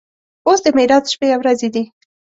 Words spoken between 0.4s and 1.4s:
اوس د معراج شپې او